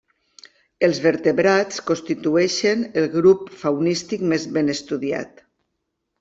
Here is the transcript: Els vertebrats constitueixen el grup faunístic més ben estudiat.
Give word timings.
Els 0.85 1.01
vertebrats 1.03 1.83
constitueixen 1.89 2.81
el 3.03 3.07
grup 3.17 3.45
faunístic 3.65 4.27
més 4.33 4.49
ben 4.59 4.75
estudiat. 4.77 5.47